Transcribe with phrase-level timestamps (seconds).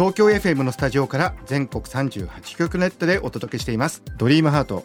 [0.00, 4.02] 東京 FM のスタジオから全国38局ネットでお届けしています。
[4.16, 4.82] ドリームハート。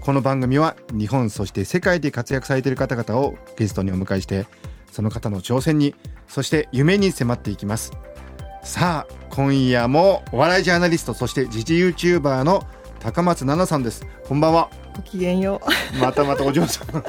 [0.00, 4.46] この番組は日本そして世界で活躍されている方々をゲストにお迎えして
[4.90, 5.94] その方の挑戦に
[6.28, 7.92] そして夢に迫っていきます。
[8.62, 12.62] さあ今夜もお笑いジャーナリストそして時事 YouTuber の
[13.00, 14.06] 高松菜奈さんです。
[14.26, 14.70] こんばんは。
[14.96, 15.60] ごきげんよ
[16.00, 17.04] またまたお嬢様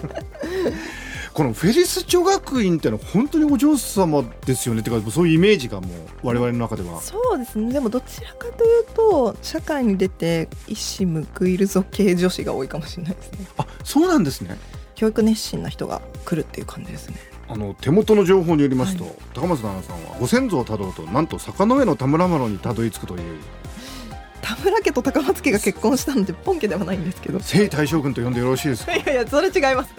[1.39, 4.83] このフェリス女学院ってのは本当にお嬢様ですよね。
[4.83, 5.91] てかそういうイメージがもう
[6.27, 6.97] 我々の中では。
[6.97, 7.71] うそうですね。
[7.71, 13.47] でもどちらかというと社会に出て一矢報いるぞ系女子が多いかもしれないですね。
[13.57, 14.57] あそうなんですね。
[14.95, 17.15] 教育熱心な人が来るっていう感じですね。
[17.47, 19.13] あの手元の情報によりますと、はい。
[19.33, 23.39] 高松菜奈さんはご先祖をたどるとなんと坂の上の田村麻呂にたどり着くという
[24.41, 27.39] 田村家と高松家が結婚したので本家ではないんですけど。
[27.39, 28.95] い征大将軍と呼んでよろしいですか？
[28.95, 29.93] いやいやそれ違います。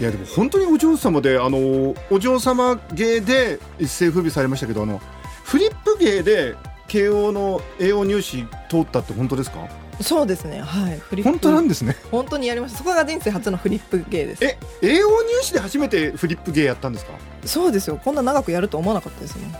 [0.00, 5.00] やでも本当にお嬢様であのお嬢様芸で一世風靡されましたけどあの
[5.44, 6.56] フリップ芸で
[6.88, 9.68] 慶応の栄養入試通ったって本当ですか？
[10.00, 10.62] そうですね。
[10.62, 10.98] はい。
[10.98, 11.30] フリップ。
[11.30, 11.94] 本当なんですね。
[12.10, 12.78] 本当にやりました。
[12.78, 14.44] そこが人生初のフリップ芸です。
[14.44, 17.12] え栄養入試で初めてフリップ芸やったんですか
[17.44, 19.54] そうですよこんな長くやると思わなかったですもん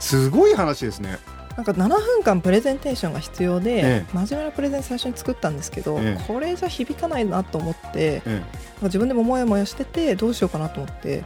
[0.00, 1.18] すごい話ですね
[1.56, 4.06] なんか7分間プレゼンテーションが必要で、ええ。
[4.12, 6.24] 真面目なプレゼン最初に作ったんですけど、ええ。
[6.26, 8.42] これじゃ響かないなと思って、え
[8.82, 11.24] 自分でもモヤモヤしててどうしようかなと思って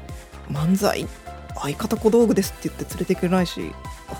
[0.53, 1.05] 漫才
[1.57, 3.73] 相方小道具ですって言って連れてくれないし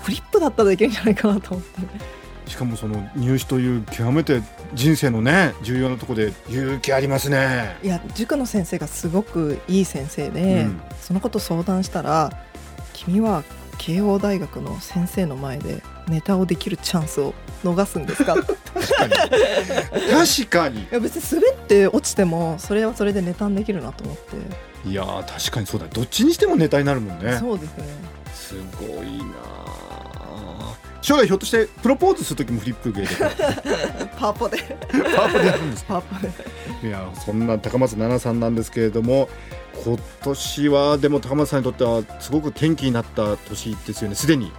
[0.03, 1.81] フリップだったらいけるんじゃないかなと思って。
[2.17, 4.41] えしかもその入試という極めて
[4.73, 7.77] 人生のね重要なところで勇気ありますね。
[7.81, 10.81] いや塾の先生がすごくいい先生で、うん。
[10.99, 12.29] そのこと相談したら
[12.93, 13.43] 「君は
[13.77, 17.33] 慶応大学の先生の前でネタをできるチャンスを
[17.63, 18.51] 逃すんですか?」い確
[18.95, 19.13] かに。
[20.11, 20.87] 確かに。
[20.91, 25.87] や別に滑って落ちてもそれはそれでネタにできるなと思って、いやー確かにそうだ。
[25.87, 27.37] どっちにしてもネタになるもんね。
[27.39, 27.85] そうですね。
[28.33, 33.07] すごいなあ将来ひょっとしてプロポーズする時もフリップ芸で。
[34.17, 34.57] パワポで。
[35.15, 36.31] パワーポでやるんですパワポで。
[36.87, 39.29] いやそんな高松菜奈さんなんですけれども
[39.83, 44.15] 今年はでも高松さんにとってはすごく転機になった年ですよね。
[44.15, 44.51] すでに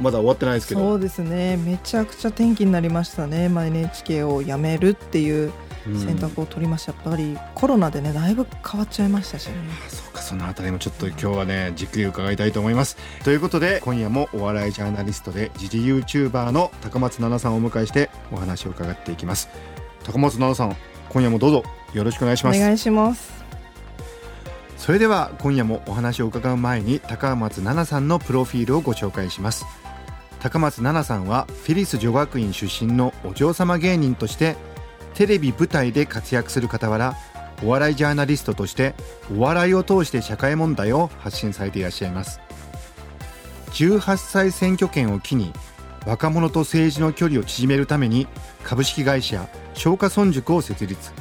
[0.00, 0.80] まだ終わってないですけど。
[0.80, 1.56] そうですね。
[1.56, 5.52] めちゃくちゃ転機になりましたね、まあ、NHK を辞めるっていう
[5.86, 6.00] うん。
[6.00, 9.54] 選択を取りました、やっぱりコロナでねだいぶ変わっちゃいましたしね。
[9.88, 12.96] そうかそのあたりもちょっと今日はねじっくり伺いたいと思います。
[13.22, 19.48] ということで今夜もお笑いジャーナリストで時事 YouTuber の高松菜奈さんをお迎えしてお話を伺っていきます。
[20.02, 20.76] 高松菜奈さん
[21.08, 21.62] 今夜もどうぞ
[21.94, 22.58] よろしくお願いします。
[22.58, 23.36] お願いします。
[24.76, 29.64] それでは今夜もお話を伺う前に高松菜奈さんのプロフィールをご紹介します
[30.40, 34.56] 高松菜奈さんはフィリス女学院出身のお嬢様芸人として
[35.14, 37.14] テレビ舞台で活躍する傍ら
[37.62, 38.94] お笑いジャーナリストとして
[39.34, 42.40] お笑いを通して社会問題を発信されていらっしゃいます。
[43.72, 45.52] 18歳選挙権を機に
[46.06, 48.26] 若者と政治の距離を縮めるために
[48.62, 51.12] 株式会社松下村塾を設立。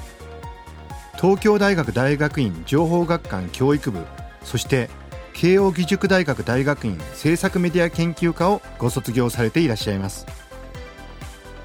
[1.19, 4.05] 東京大学大学院情報学館教育部
[4.43, 4.89] そして
[5.35, 10.25] 慶應義塾大学大学院政策メディア研究科をご卒業されていらっしゃいます。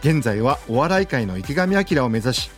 [0.01, 2.51] 現在はお笑い界の池上彰を目指し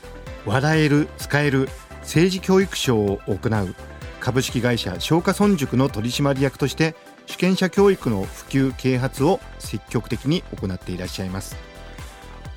[0.47, 1.69] 笑える使える
[2.01, 3.75] 政治教育賞を行う
[4.21, 6.95] 株式会社松下村塾の取締役として
[7.27, 11.57] 主権者教育の普及啓発を積極的に行っていらっしゃいます。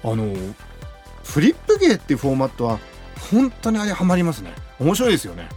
[0.03, 0.33] あの
[1.23, 2.79] フリップ芸っていうフォーマットは
[3.31, 4.53] 本当にあれハマりますね。
[4.79, 5.49] 面白いですよね。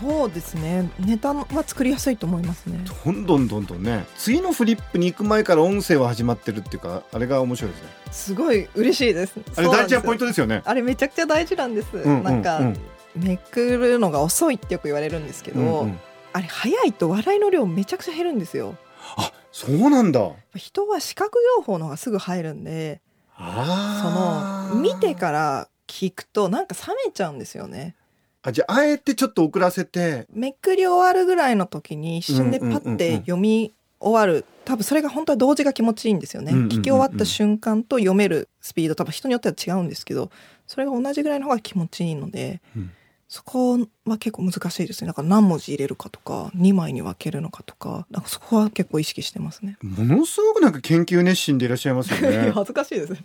[0.00, 0.90] そうですね。
[0.98, 2.84] ネタは作りやすいと思いますね。
[3.04, 4.06] どんどんどんどんね。
[4.16, 7.88] 次のフリップに行く前から音声は始まってるっていうかあれが面白いですね。
[8.10, 9.34] すごい嬉しいです。
[9.56, 10.62] あれ大事なポイントトですよね。
[10.64, 12.76] あれめちゃくちゃ大事なんです、んうんなんか、うん
[13.16, 16.00] めくるのが遅いってよく言われるんですけど、うんうん。
[16.32, 18.76] あれ早いと笑いの量めちゃくちゃ減るんですよ。
[19.16, 20.30] あそうなんだ。
[20.54, 23.00] 人は視覚情報の方がすぐ入るんで
[23.36, 27.96] その見てから聞くとなんか冷めちゃうんですよね
[28.42, 30.26] あじゃああえてちょっと遅らせて。
[30.32, 34.44] めくり終わるぐらいの時に一瞬でパッて読み終わる。
[34.64, 40.30] 多分それが本当は同時が気持ちいいんですよね、聞き終わった瞬間と読めるスピード多分人によっては違うんですけど
[40.68, 42.90] それが同じぐらいの方が気持ちいいので、うん。
[43.30, 45.06] そこは結構難しいですね。
[45.06, 49.78] だから何文字入れるかとか2枚に分けるのかとかなんかそこは結構意識してますね。
[49.82, 52.50] ものすごくなんか研究熱心でいらっしゃいますよね。
[52.52, 53.20] 恥ずかしいですね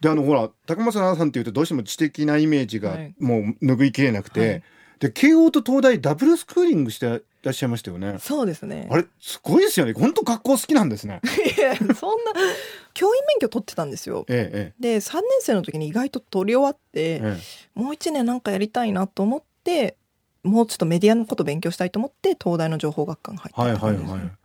[0.00, 3.14] であのほら高松菜さんっていうとどうしても知的なイメージがはい。
[3.18, 4.62] もう拭いきれなくて、はい。
[5.00, 8.16] で慶応と東大ダブルスクーリングしてらっしゃいましたよね。
[8.18, 8.86] そうですね。
[8.90, 9.92] あれすごいですよね。
[9.94, 11.20] 本当学校好きなんですね。
[11.56, 12.32] いやそんな
[12.92, 14.24] 教員免許取ってたんですよ。
[14.28, 17.20] ええで3年生の時に意外と取り終わって、ええ。
[17.22, 17.40] え
[17.74, 19.96] もう1年なんかやりたいなと思って
[20.42, 24.22] もうちょっとメディアのこと勉強したいと思って東大の情報学科に入ったえはいはいって感じですね。
[24.22, 24.40] はい。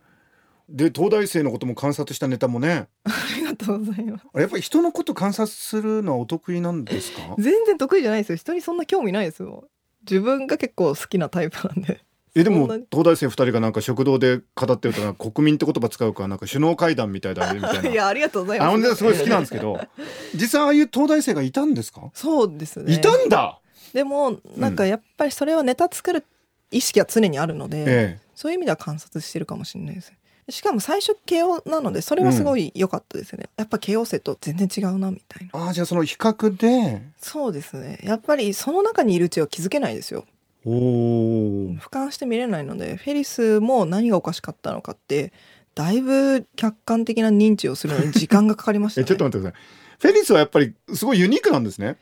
[0.68, 2.88] で東大生のことも観察したネタもね
[3.56, 4.26] がとうございます。
[4.34, 7.34] やっぱり人のこと観察するのはお得意なんですか？
[7.38, 8.36] 全然得意じゃないですよ。
[8.36, 9.64] 人にそんな興味ないですよ
[10.08, 12.00] 自分が結構好きなタイプなんで。
[12.38, 17.88] えでも東大生2人がなんか食堂で語ってると国民って言葉使うからなんか首脳会談みたいだねみたいな。
[17.90, 18.68] いやありがとうございます。
[18.68, 19.80] あ本当にすごい好きなんですけど
[20.34, 22.92] 実際ああいう東大生がいたんですか、そうですね。
[22.92, 23.58] いたんだ！
[23.94, 26.24] でもなんかやっぱりそれはネタ作る
[26.70, 28.18] 意識は常にあるので、え。
[28.34, 30.12] そういう意味では観察してるかもしれないです
[30.48, 35.60] しかも最初慶応なのでそれはすごい良かったですね、やっぱ慶応生と全然違うなみたいな。
[35.60, 37.02] えああじゃあその比較で？
[37.18, 37.98] そうですね。
[38.02, 40.24] やっぱりその中にいるうちは気づけないですよ。
[40.64, 45.32] おお俯瞰して見れないのでフェリスも何がおかしかったのかって
[45.76, 49.60] だいぶ客観的な認知をするのに時間がかかりました、 えね、ちょっと待ってください。
[49.98, 51.96] フェリスはやっぱりすごいユニークなんですね、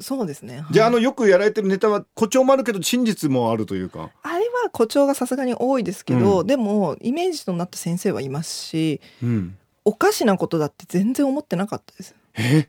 [0.00, 0.64] そうですね。
[0.70, 4.10] じゃああはいのよくやられてるネタは誇張もあるけど真実もあるというか。
[4.22, 6.46] あれは誇張がさすがに多いですけど、うん。
[6.46, 9.56] でもイメージとなった先生はいますしうん。
[9.84, 12.14] おかしなことだって全然思ってなかったです。
[12.34, 12.68] え？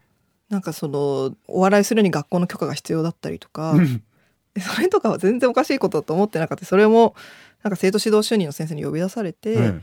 [0.50, 4.04] なんかそのお笑いするに学校の許可が必要だったりとか、うん。
[4.60, 6.66] それとかは全然おかしいことだと思ってなかった。
[6.66, 7.16] それも
[7.64, 9.82] なんか生徒指導主任の先生に呼び出されて、え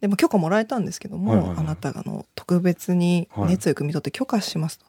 [0.00, 1.58] でも許可もらえたんですけども、はいはいはい。
[1.58, 4.86] あなたがあの特別に熱意を汲み取って許可しますと。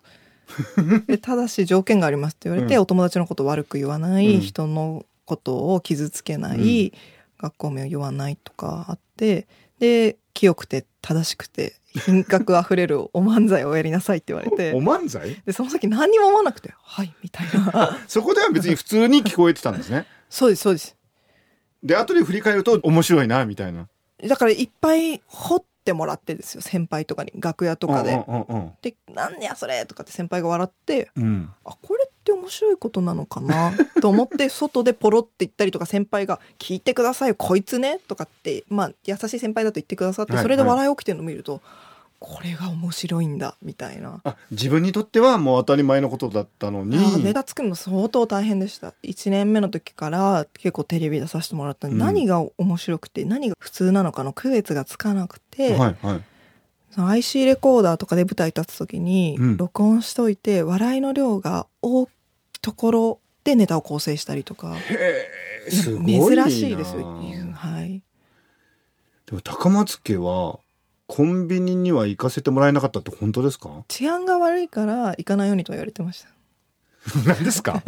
[1.08, 2.82] でただし条件がありますって言われて、うん。
[2.82, 4.42] お友達のことを悪く言わない、うん。
[4.42, 6.94] 人のことを傷つけない、
[7.40, 9.48] 学校名を言わないとかあって
[9.80, 11.74] で清くて正しくて
[12.06, 15.42] 品格あふれるお漫才をやりなさいって言われえ おて漫才？
[15.46, 18.00] でその時何にも思わなくて「はい」みたいな。
[18.08, 20.06] そこでは別に普通に聞こえてたんですね。
[20.30, 20.96] そうですそうです。
[21.84, 23.88] で後で振り返ると面白いなみたいな。
[24.28, 28.12] だからいっぱい掘ってもらってですよ先輩とかに楽屋とかで。
[28.82, 33.74] で「なんやそれ!」とかって先輩が笑ってうんうんあこれって面白いことなのかな？
[34.02, 41.62] と思って 外でポロって言ったりとか先輩が「聞いてくださいよこいつね」とかってまあ優しい先輩だと言ってくださってはいそれで笑い起きてるの見ると、
[42.22, 44.22] これが面白いんだみたいな。
[44.24, 47.24] あ自分にとってはもう当たり前のことだったのに。
[47.24, 48.94] ネタ作るの相当大変でした。
[49.04, 52.06] 1年目の時から結構テレビ出させてもらったのに、うん。
[52.06, 56.24] 何が面白くて何が普通なのかの区別がつかなくて、はいはい。
[56.92, 59.58] その IC レコーダーとかで舞台立つ時にうん。
[59.58, 62.08] 録音しといて、笑いの量が多い
[62.62, 64.76] ところでネタを構成したりとか。
[65.70, 67.06] 珍しいですよ、
[67.54, 68.02] はい、
[69.28, 70.60] でも高松家は
[71.14, 73.84] コンビニには行かせてもらえなかったって本当ですか？
[73.90, 76.30] 治安が悪いから行かないようにとは言われてました。
[77.28, 77.84] 何ですか？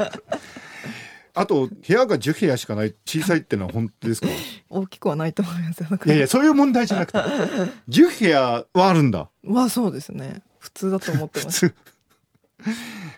[1.34, 4.28] あと部屋が10部屋しかない小さいってのは本当ですか？
[4.70, 7.18] 大きくはないと思いますよいやいやそういう問題じゃなくて。
[7.88, 9.30] 10部屋はあるんだ。
[9.42, 10.42] まあそうですね。
[10.60, 11.74] 普通だと思ってます。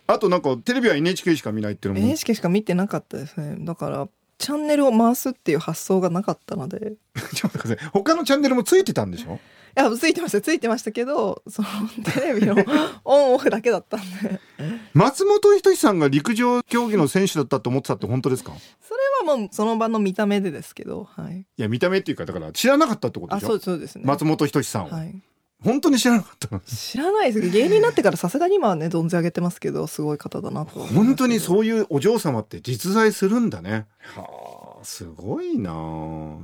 [0.05, 3.55] あとなんかテレビは NHK しか見ないっていうのも NHK しか見てなかったですね。
[3.59, 6.93] だからチャンネルを回すっていう発想がなかったので。
[7.33, 7.89] ちょっと待ってください。
[7.91, 9.33] 他のチャンネルもついてたんでしょ？
[9.33, 9.39] い
[9.75, 11.67] やついてましたついてましたけどその
[12.13, 12.55] テレビの
[13.03, 14.39] オンオフだけだったんで。
[14.93, 18.53] 松本人志さんが陸上競技の選手だったと思ってたって本当ですか？
[18.81, 21.45] それはもうその場の見た目でですけどはい。
[21.57, 23.49] いや見た目っていうかだから知らなかったってことあでしょ？
[23.49, 24.03] そうそうですね。
[24.05, 25.21] 松本人志さんを、はい。
[25.61, 26.61] 本当に知らなかったの？
[26.61, 27.41] 知らないです。
[27.41, 33.87] けど芸人になってからさすがに今はね存じ上げてますけどすごい方だなと本当にそういうお嬢様って実在するんだね。
[34.15, 35.71] はあすごいな。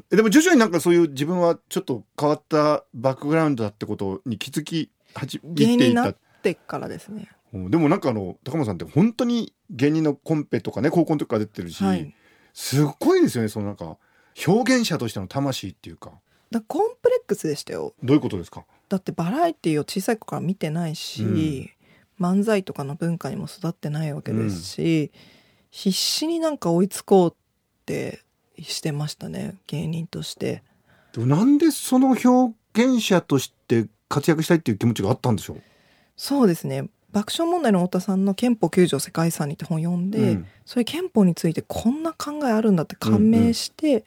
[0.10, 7.30] でも徐々になんかそういう自分はちょっと変わったバックグラウンドだってことに気づき始めてい芸人になったてからですね。
[7.54, 7.72] うん。
[7.72, 12.14] でもなんかあの高間さんって本当に芸人のコンペとかね高校の時から出てるし、はい。
[12.54, 13.98] すっごいですよねそのなんか
[14.46, 16.12] 表現者としての魂っていうか。
[16.50, 17.94] だコンプレックスでしたよ。
[18.04, 18.66] どういうことですか？
[18.90, 21.72] だってバラエティを小さい子から見てないし、
[22.20, 25.12] 漫才とかの文化にも育ってないわけですし、
[25.70, 27.36] 必死になんか追いつこうっ
[27.86, 28.20] て
[28.64, 30.64] してましたね芸人として。
[31.14, 35.62] でもなんでその表現者として活躍したいっていう気持ちがあったんでしょう、
[36.16, 36.90] そうですね。
[37.12, 40.48] 爆笑問題の太田さんの憲法9条世界遺産にって本読んで、うん。
[40.66, 44.06] そういう憲法についてこんな考えあるんだって感銘して、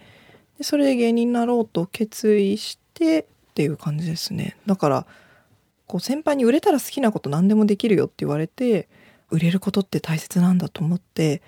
[0.57, 4.57] でそれで芸人になろうと決意してっていう感じですね。
[4.67, 5.07] だから
[5.87, 8.89] こう先輩に売れたら好きなこと何でもできるよって言われて
[9.31, 11.43] 売れることって大切なんだと思って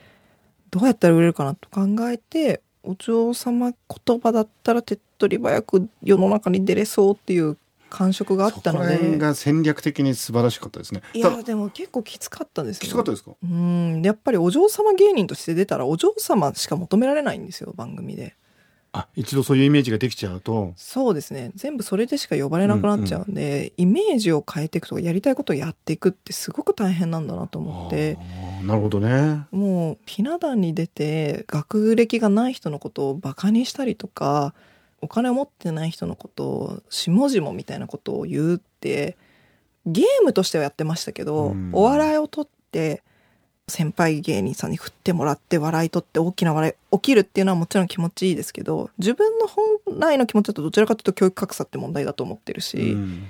[0.70, 7.57] どうやったら売れるかなと考えてお嬢様言葉だったら手っ取り早く世の中に出れそうっていう
[7.88, 9.16] 感触があったので。
[9.19, 11.02] が戦略的に素晴らしかったですね。
[11.14, 12.81] いたやでも結構きつかったですよ。
[12.83, 13.33] きつかったですか？
[13.43, 14.02] うん。
[14.02, 18.35] やっぱりお嬢様芸人として出たらお嬢様しか求められないんですよ番組で。
[18.93, 20.73] あ一度そういうイメージができちゃうと。
[20.76, 21.52] そうですね。
[21.55, 28.16] 全部それでしか呼ばれなくなっちゃうんで、イメージを変えていくとかやりたいことをやっていくってすごく大変なんだなと思って
[28.62, 29.46] なるほどね。
[29.50, 34.54] もうひな壇に出て学歴がない人のことをバカにしたりとか
[35.00, 39.16] お金を持ってない人のことを下々みたいなことを言うって
[39.84, 41.70] ゲームとしてはやってましたけど、うん。
[41.72, 43.02] お笑いを取って
[43.68, 49.64] 先輩芸人さんに振ってもらって笑い取って大きな笑い起きるっていうのはもちろん気持ちいいですけど自分の本
[49.98, 53.25] 来の気持ちだとどちらかというと教育格差って問題だと思ってるし、うん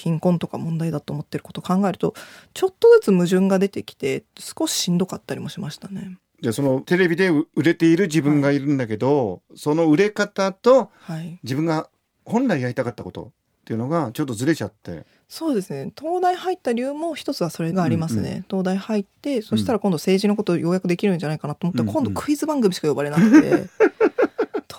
[0.00, 2.14] 貧困とか問題だと思ってることを考えると
[2.54, 6.18] ちょっとずつ矛盾が出てきて少ししんどかったりもしましたね。
[6.42, 11.38] じゃあそのテレビで売れている自分がいるんだけど、その売れ方とはい。
[11.42, 11.88] 自分が
[12.24, 15.04] 本来やりたかったことっていうのがちょっとずれちゃって。
[15.28, 15.92] そうですね。
[15.98, 21.94] 東大入った理由も一つはそれがありますね、うん東大入ってそしたら今度政治のことをようやくできるんじゃないかなと思ったら、うんうん。
[21.94, 23.68] 今度クイズ番組しか呼ばれなくて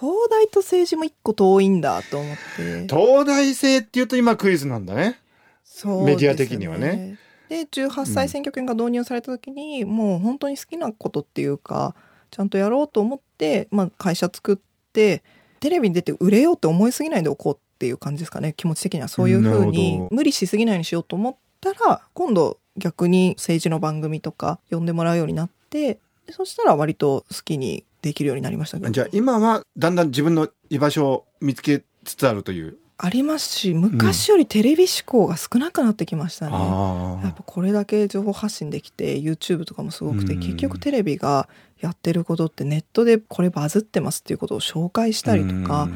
[0.01, 2.87] 東大と政治も一個遠いんだと思って。
[2.87, 5.19] 東大生っていうと今クイズなんだね。
[5.63, 7.19] そうメディア的にはね。
[7.49, 11.93] で18歳選挙権が導入された時に、もう本当に好きなことっていうか
[12.31, 14.57] ちゃんとやろうと思って、まあ、会社作っ
[14.91, 15.21] て
[15.59, 18.53] テレビに出て売れようって思いすぎないでおこうっていう感じですかね。
[18.57, 28.91] 気持ち的にはそういうふうに無理しすぎないようにしようと思ったら今度逆に政治の番組とか呼んでもらうようになってでそしたら割と好きにできるようになりましたけど。
[28.91, 36.51] じゃあ今はだんだん自分の居場所を見つけつつあるという、ありますし昔よりテレビ志向が少なくなってきましたね。
[36.55, 40.39] あやっぱこれだけ情報発信できて YouTube とかもすごくて、うん。
[40.39, 45.89] 結局テレビがやってることってネットでこれバズってますっていうことを紹介したりとかっ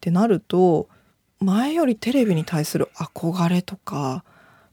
[0.00, 0.88] てなると
[1.40, 4.24] 前よりテレビに対する憧れとか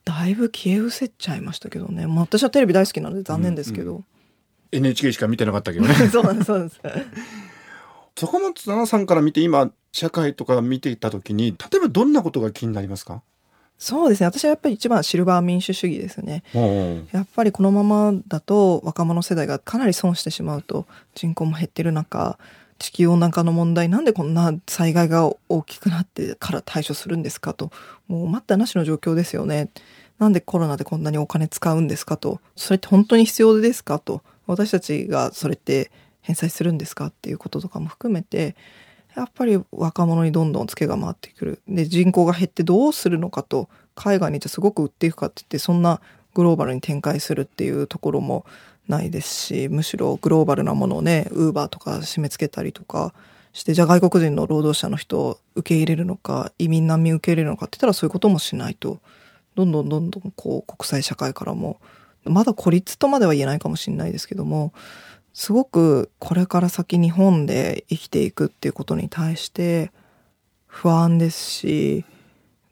[0.05, 4.03] だいぶ消え失せちゃいましたけどね、まあ、私はテレビ大好きなので残念ですけど、
[4.75, 5.93] NHK しか見てなかったけどね。
[5.93, 6.81] そうなんですそうなんです。
[8.17, 13.21] 坂本奈々さんから見て今社会とか見ていた時に例えばどんなことが気になりますか？
[13.77, 14.27] そうですね。
[14.27, 16.43] 私はやっぱり一番シルバー民主主義ですね。
[17.11, 22.37] やっぱりこのままだと若者世代がかなり損してしまうと人口も減ってる中
[22.79, 27.71] 地球温暖化の問題なんでこんな災害が大きくなってから対処するんですかと
[28.07, 29.69] もう待ったなしの状況ですよね。
[30.19, 38.55] なんでコロナでこんなにお金使うんですかとそれって本当に必要ですかと私たちがそれって返済するんですかっていうこととかも含めて
[39.15, 41.61] やっぱり若者にどんどんツケが回ってくる。
[41.67, 46.01] で人口が減ってどうするのかと海外にじゃあすごく売っていくかって言ってそんな
[46.33, 48.45] グローバルに展開するっていうところも
[48.87, 53.13] ないですしむしろグローバルなものをねウーバーとか締め付けたりとか
[53.53, 58.99] してじゃあ外国人の労働者の人を受け入れるのか移民難民受け入れるのかって言ったらそういうこともしないと。
[59.55, 61.79] どんどんどんどんこう国際社会からも
[62.25, 64.73] まだ孤立とまでは言えないかもしれないですけども
[65.33, 69.91] すごくこれから先日本で生きていくっていうことに対して
[70.65, 72.05] 不安ですし、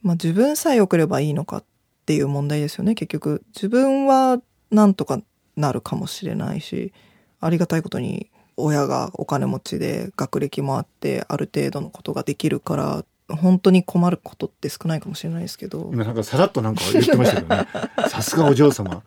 [0.02, 1.64] まあ、自分さえ良ければいいのかっ
[2.06, 3.44] ていう問題ですよね結局。
[3.54, 4.42] 自分は
[4.72, 5.22] なんとか
[5.56, 6.94] なるかもしれないし
[7.40, 15.89] ありがたいことに親がお金持ちで学歴もあってある程度のことができるから本当に困ることって少ないかもしれないですけど。
[15.94, 17.68] 今なんかさらっとなんか言ってましたけどね。
[18.10, 19.01] さすがお嬢様。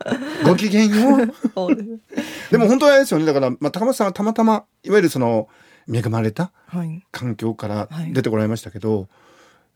[0.44, 1.18] ご機嫌よ。
[2.50, 3.26] でも本当はあれですよね。
[3.26, 5.48] だから、まあ、高松さんはたまたまいわゆるその
[5.92, 7.04] 恵まれたはい。
[7.12, 8.12] 環境からはい。
[8.12, 9.08] 出てこられましたけど、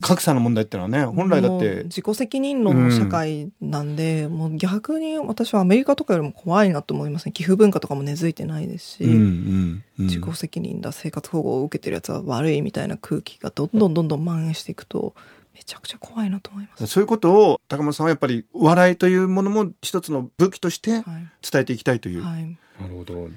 [0.00, 15.14] 格差の問題ってのはね本来だって自己責任論の社会なんで、もう逆に私はアメリカとかよりも怖いなと思いますね寄付文化とかも根付いてないですし、うんうんうん自己責任だ生活保護を受けてるやつは悪いみたいな空気がどんどんどんどん蔓延していくと
[15.54, 16.86] めちゃくちゃ怖いなと思います。
[16.86, 21.02] そういうことを高松さんはやっぱり笑いというものも一つの武器としてはい
[21.42, 22.22] 伝えていきたいという。
[22.22, 23.28] はい、なるほど。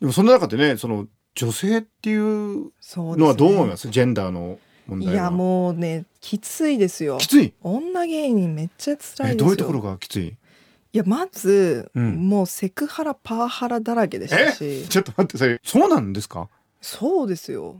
[0.00, 1.06] でもその中でねその
[1.36, 3.88] 女性っていうのはどう思います？
[3.88, 4.58] ジェンダーの。
[5.00, 7.18] いやもうねきついですよ。
[7.18, 7.54] きつい？
[7.62, 9.26] 女芸人めっちゃ辛いですよ。
[9.30, 10.28] えどういうところがきつい？
[10.28, 10.36] い
[10.92, 12.28] やまず、うん。
[12.28, 14.88] もうセクハラパワハラだらけでしたし。
[14.88, 16.48] ちょっと待ってそれそうなんですか？
[16.80, 17.76] そうですよ。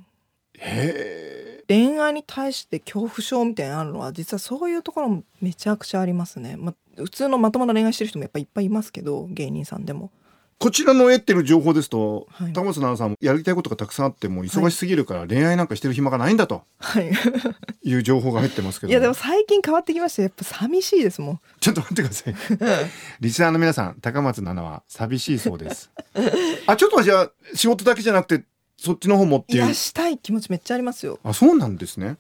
[0.58, 1.64] へえ。
[1.68, 10.10] 恋愛に対して恐怖症みたいなのあるのは実はそういうところもめちゃくちゃありますね、まあ、普通のまともな恋愛してる人もやっぱいっぱいいますけど芸人さんでも
[10.58, 12.52] こちらの得てる情報ですと、はい。
[12.52, 17.10] 高松奈々さんもやりたいことがたくさんあってもう忙しすぎるから恋愛なんかしてる暇がないんだとはい。
[17.82, 18.90] いう情報が入ってますけど。
[18.90, 20.22] いやでも最近変わってきました。
[20.22, 21.40] やっぱ寂しいですもん。
[21.60, 22.34] ちょっと待ってください。
[23.20, 25.90] リスナーの皆さん高松奈々は寂しいそうです。
[26.66, 28.44] あちょっとじゃあ仕事だけじゃなくて
[28.78, 29.64] そっちの方もっていう。
[29.64, 31.18] 癒したい気持ちめっちゃありますよ。
[31.24, 32.18] あそうなんですね。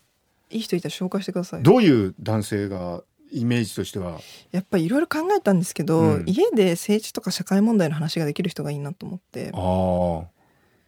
[0.52, 4.20] いい人いたら紹介してくださいどういう男性がイメージとしては。
[4.50, 6.24] やっぱりいろいろ考えたんですけど、うん。
[6.26, 9.50] 家で政治とか社会問題の話ができる人がいいなと思って。
[9.54, 10.32] ああ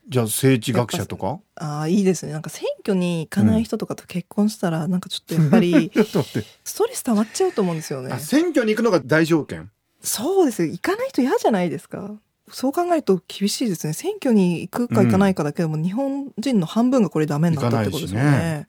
[0.06, 1.40] じゃあ政治学者とか？
[1.56, 2.32] ああいいですね。
[2.32, 6.48] なんか選挙に行かない人とかと結婚したら、なんかちょっとやっぱりちょっと待って。
[6.62, 8.12] ストレス溜まっちゃうと思うんですよね。
[8.12, 9.70] あ選挙に行くのが大条件？
[10.02, 10.62] そうです。
[10.62, 12.10] よ行かない人嫌じゃないですか。
[12.50, 13.94] そう考えると厳しいですね。
[13.94, 18.68] 選挙に行くか行かないかだけでも、日本人の半分がこれダメになったってことですよ行かないね。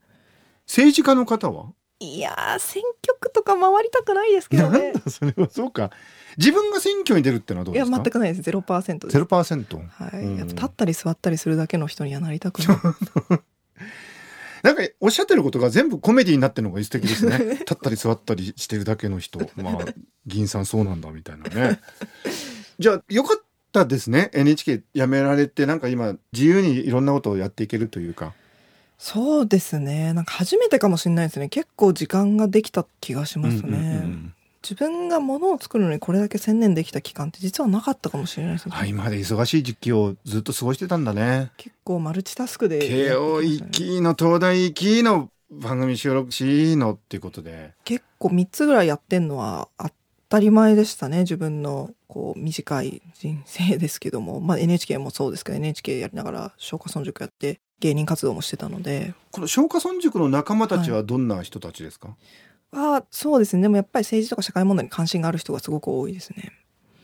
[0.65, 1.73] 政治家の方は？
[1.99, 4.91] いやー選挙区とか回りたくないですけどね。
[4.93, 5.49] なんだそれは。
[5.49, 5.91] そうか。
[6.37, 8.03] 自分が選挙に出るってのはどういやですか？
[8.03, 8.41] 全くないです。
[8.41, 9.13] ゼロパーセントです。
[9.13, 9.77] ゼロパーセント。
[9.77, 10.37] はい、うん。
[10.37, 12.77] やっぱ立ったり座ったりするだけの人にはなりたくない。
[14.63, 19.39] なんかおっしゃってることが全部コメディになってるのが素敵ですね立ったり座ったりしてるだけの人。
[19.55, 19.77] まあ
[20.25, 21.79] 銀さんそうなんだみたいなね。
[22.79, 24.31] じゃあよかったですね。
[24.33, 28.33] NHK 辞められてなんか今自由にいろんなことをやっていけるというか
[28.97, 30.13] そうですね。
[30.13, 31.49] なんか初めてかもしれないですね。
[31.49, 34.35] 結構時間ができた気がしますね、うんうんうん
[34.65, 41.51] 自分が物を作るのにこれだけ専念できた期間って実はなかったかもしれないですね、あ今まで忙しい時期をずっと過ごしてたんだね。
[41.57, 47.73] 結構マルチタスクで慶応行きの東大行きの番組収録しのっていうことで。
[47.83, 49.91] 結構3つぐらいやってんのは当
[50.29, 51.19] たり前でしたね。
[51.19, 59.13] 自分のこう短い人生ですけども、まあ、NHK もそうですけど NHK やりながら松下村塾やって芸人活動もしてたので。
[59.31, 62.15] この松下村塾の仲間たちはどんな人たちですか、
[62.71, 63.61] あそうですね。
[63.63, 66.51] でもやっぱり政治とか社会問題に関心がある人がすごく多いですね。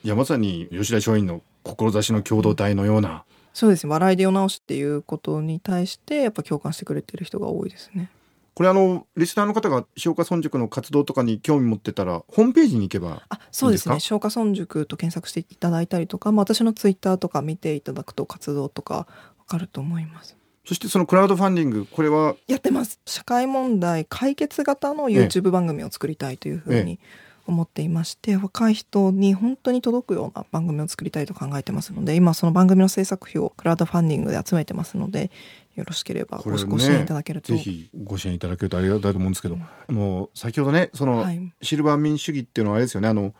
[0.04, 3.24] いやまさに吉田松陰の志の共同体のような。
[3.54, 3.92] そうですね。
[3.92, 8.10] 笑いで世直しっていうことに対してやっぱ共感してくれてる人が多いですね。
[8.54, 13.96] これあのリスナーの方が松下村塾の活動とかに興味持ってたらホームページに行けばあそうですね。
[13.96, 19.08] 松下村塾と検索していただいたりとか、まあ、私のツイッターとか見ていただくと活動とかわ
[19.48, 20.36] かると思います
[20.66, 22.36] そしてそのクラウドファンディングこれは？
[22.48, 23.00] やってます。
[23.06, 27.00] 社会問題解決型の YouTube 番組を作りたいというふうに
[27.48, 35.32] 思っていまして、若い人に本当に届くような番組を作りたいと考えてますので今その番組の制作費をクラウドファンディングで集めてますので
[35.76, 37.54] よろしければご,、支援いただけると。
[37.54, 41.54] ぜひご支援いただけるとありがたいと思うんですけど、あの先ほどねその、はい。
[41.64, 43.08] シルバー民主主義っていうのはあれですよね。
[43.08, 43.34] あの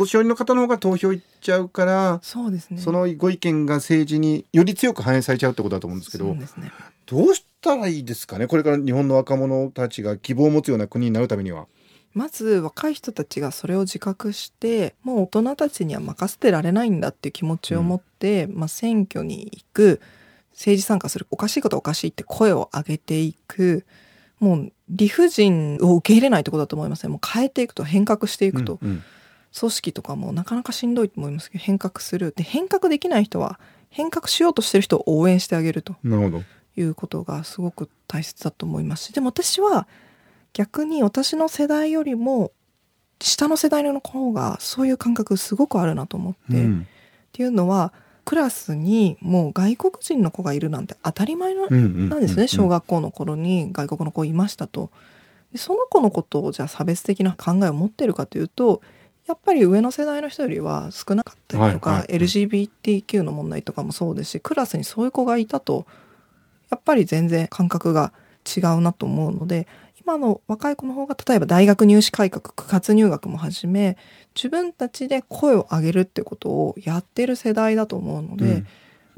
[0.00, 2.80] 年寄りの方の方が投票行っちゃうから、そうですね。
[2.80, 6.72] そのご意見が政治により強く反映されちゃうってことだと思うんですけどそうですね。
[7.06, 8.46] どうしたらいいですかね？
[8.46, 11.66] これから日本の若者たちが希望を持つような国になるためには。
[12.12, 20.00] まず若い人たちがそれを自覚してもう大人たちには任せてられないんだっていう気持ちを持って、まあ、選挙に行く
[20.50, 23.86] 政治参加するおかしいことはおかしいって声を上げていく
[24.40, 29.02] もう理不尽を受け入れないってことだと思いますねもう変えていくと変革していくと、うんうん
[29.58, 33.58] 組織とかもなかなかしんどいと思いますけど変革するで変革できない人は
[33.88, 35.96] 変革しようとしてる人を応援してあげると。
[36.76, 39.88] いうことがすごく大切だと思いますしでも私は
[40.52, 42.52] 逆に私の世代よりも
[43.20, 46.86] 下の世代の方がそういう感覚すごくあるなと思って、っうん。
[47.32, 47.92] ていうのは
[48.24, 54.90] クラスにもう外国人の子がいるなんて当たり前なんですね、うん小学校の頃に外国の子いましたと。
[55.52, 58.82] でその子のことをじゃあ差別的な考えを持ってるかというと
[59.30, 62.18] やっぱり上の世代の人よりは少なかったりとか、はいはい。
[62.18, 65.86] LGBTQ の問題とかもそうですしクラスにそういう子がいたと
[66.68, 68.12] やっぱり全然感覚が
[68.44, 69.68] 違うなと思うので
[70.00, 73.96] 今の若い子の方が例えば大学入試改革9月入学もはじめ
[74.34, 78.66] 自分たちで声を上げるってことをやってる世代だと思うので、うん。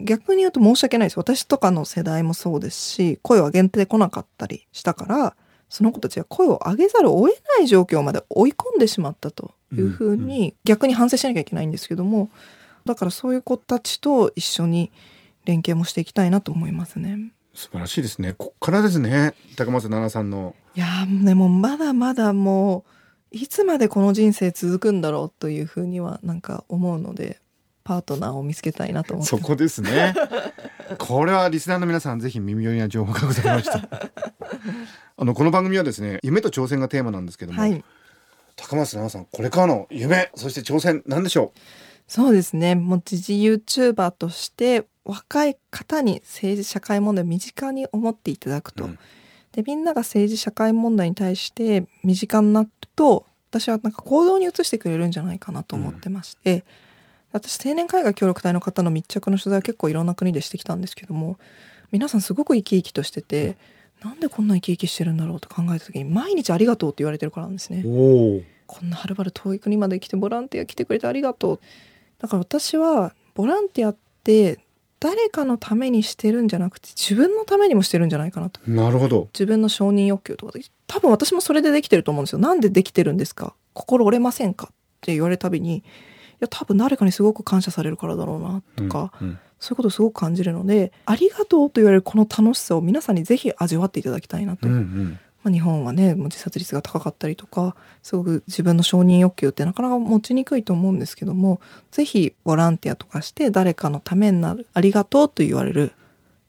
[0.05, 1.18] 逆に言うと申し訳ないです。
[1.18, 5.37] 私とかの世代もそうですし声を上げてこなかったりしたから
[5.68, 12.31] その子たちは声を上げざるを得ない状況まで追い込んでしまったというふうに逆に反省しなきゃいけないんですけども
[12.85, 14.91] だからそういう子たちと一緒に
[15.45, 17.33] 連携もしていきたいなと思いますね。
[17.55, 18.35] 素晴らしいですね。
[18.37, 19.35] こっからですね。
[19.57, 20.55] 高松菜奈さんの。
[20.75, 22.85] いやーでもまだまだも
[23.33, 27.41] ういつまでこの人生続くんだろうというふうにはなんか思うので
[27.85, 30.15] パートナーを見つけたいなと思ってそこですね。
[30.99, 33.89] これはリスナーの皆さんぜひ耳寄りな情報がございました。
[35.17, 37.85] あのこの番組はですね、夢と挑戦がテーマなんですけども、はい
[38.57, 41.53] 高松菜奈さんこれからの夢そして挑戦なんでしょ
[42.07, 42.75] そうですね。
[42.75, 48.99] もう時事 YouTuber として若い方に政治社会問題を身近に思っていただくと、うん。
[49.53, 56.65] でみんなが政治社会問題に対して身近になると私はなんか行動に移してくれるんじゃないかなと思ってまして、
[57.33, 61.38] 私青年海外協力隊の方の密着の取材は結構いろんな国でしてきたんですけども
[61.91, 63.57] 皆さんすごく生き生きとしてて
[64.05, 67.83] なんでこんな生き生きしてるんだろうと考えた時に毎日ありがとうって言われてるからなんですね。
[68.67, 71.61] こんなはるばる遠い国まで来てボランティア来てくれてありがとう。
[72.19, 74.59] だから私はボランティアって
[75.01, 78.61] 誰かのためにしてるんじゃなくて自分のためにもしてるんじゃないかなと。
[78.69, 79.29] なるほど。
[79.35, 82.38] 自分の承認欲求とか多分私もそれでできてると思うんですよ。
[82.38, 83.55] なんでできてるんですか？
[83.73, 84.69] 心折れませんか？
[84.71, 85.83] って言われるたびにい
[86.41, 95.18] や多分誰かにすごく感謝されるからだろうなとか、うんうん、そういうことをすごく感じるのでありがとうと言われるこの楽しさを皆さんにぜひ味わっていただきたいなと、うんうん。
[95.44, 101.61] まあ、日本はねもう自殺率が高かったりとかすごく自分の承認欲求ってなかなか持ちにくいと思うんですけども
[101.92, 105.94] ぜひボランティアとかして誰かのためになるありがとうと言われるっ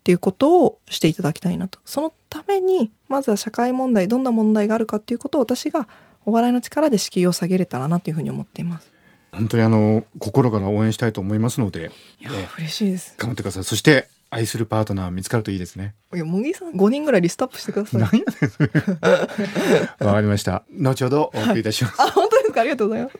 [0.03, 1.79] ていうことをしていただきたいなと。
[1.85, 5.87] そのためにまずは社会問題どんな問題があるかっていうことを私が
[6.25, 8.92] お笑いの力で敷居を下げれたらなというふうに思っています。
[9.33, 11.91] 本当にあの心から応援したいと思いますので、
[12.21, 13.15] いや、嬉しいです。
[13.17, 13.63] 頑張ってください。
[13.63, 15.93] そして愛するパートナー見つかるといいですね。
[16.13, 18.01] いや、茂木さん5人ぐらいリストアップしてください。
[18.01, 18.25] 何や
[19.99, 20.63] ねん、 わかりました。
[20.71, 21.99] 後ほどお送りいたします。
[22.01, 22.61] はい、あ、本当ですか？
[22.61, 23.17] ありがとうございます。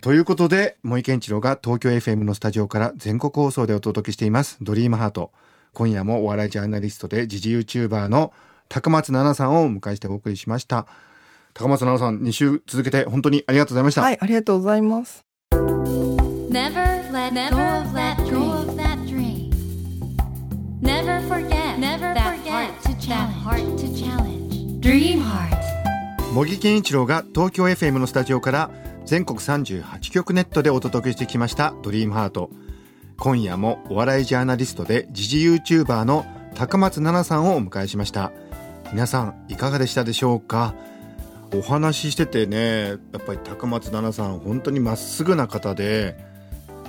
[0.00, 5.30] ということで、森健一郎が東京 FM のスタジオから全国放送でお届けしています、ドリームハート。
[5.72, 8.32] 今夜もお笑いジャーナリストで時事 YouTuber の
[8.68, 10.86] 高松菜奈さんをお迎えしてお送りしました。
[11.54, 14.02] 高松菜奈さん、2週続けて本当にありがとうございました。
[14.02, 15.23] はい、ありがとうございます。
[15.54, 19.50] Never let go of that dream.
[20.80, 22.00] Never forget that
[23.42, 24.80] heart to challenge.
[24.80, 25.54] Dream heart.
[26.34, 28.70] 茂木健一郎が東京 FM のスタジオから
[29.06, 32.50] 全国38局ネットでお届けしてきました「ドリームハート
[33.18, 38.32] 今夜もお笑いジャーナリストで時事 YouTuber の高松菜奈さんをお迎えしました
[38.92, 40.74] 皆さんいかがでしたでしょうか？
[41.58, 46.16] お話ししててねやっぱり高松菜奈さん本当にまっすぐな方で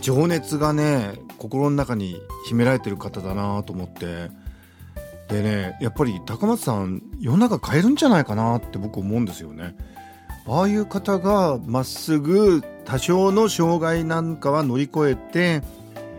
[0.02, 4.30] 情熱がね心の中に秘められてる方だなと思って
[5.28, 9.76] でねやっぱり高松さん世の中変えるんじゃないかなって僕思うんですよね。
[10.48, 15.64] ああいう方がまっすぐ多少の障害なんかは乗り越えて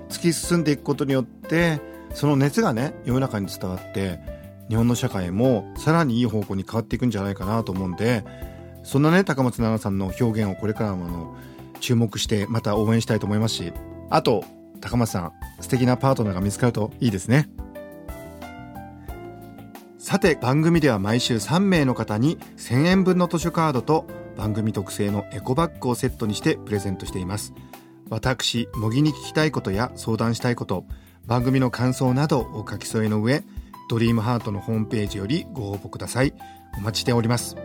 [0.08, 1.80] 突き進んでいくことによって
[2.12, 4.35] その熱がね世の中に伝わって
[4.68, 8.24] 日本の社会もさらにいい方向に変わっていくんじゃないかなと思うんで
[8.82, 11.36] そんなね高松菜奈さんの表現をこれからもあの
[11.80, 13.72] 注目してまた応援したいと思いますし
[14.10, 14.44] あと
[14.80, 17.48] 高松さん素敵なパートナーが見つかるといいですね。
[19.98, 27.52] さて番組では毎週3名の方に1000円分の図書カードと番組特製のエコバッグをセットにしてプレゼントしています。
[28.08, 30.84] 私模擬に聞きたいことや相談したいこと
[31.26, 33.42] 番組の感想などを書き添えの上
[33.88, 36.34] ドリームハートのホームページよりご応募ください。
[36.76, 37.56] お待ちしております。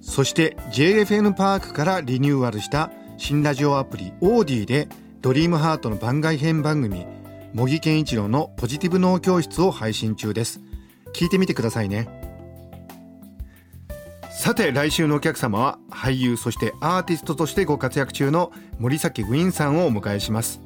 [0.00, 4.88] そして JFN パークからリニューアルした新ラジオアプリオーディで
[5.22, 7.06] ドリームハートの番外編番組
[7.54, 10.60] 茂木健一郎のポジティブ脳教室を配信中です。
[11.14, 12.08] 聞いてみてくださいね。
[14.30, 20.60] さて来週のお客様は俳優そしてアーティストとしてご活躍中の森崎ウィンさんをお迎えします。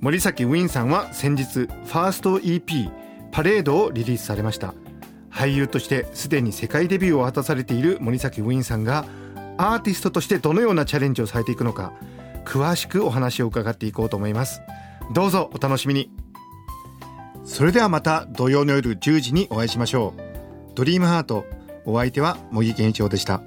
[0.00, 2.90] 森崎ウィンさんは先日ファースト EP
[3.34, 4.74] パレードをリリースされました。
[5.28, 9.06] 俳優としてすでに世界デビューを果たされている森崎ウィンさんが
[9.56, 11.92] アーティストとしてどのようなチャレンジをされていくのか
[12.44, 14.60] 詳しくお話を伺っていこうと思います。
[15.12, 16.12] どうぞお楽しみに。
[17.44, 20.74] それではまた土曜の夜10時にお会いしましょう。
[20.76, 21.44] ドリームハート
[21.84, 23.42] お相手は茂木健一郎でした。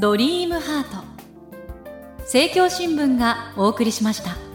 [0.00, 1.04] ドリームハート。
[2.22, 4.47] 政教新聞がお送りしました。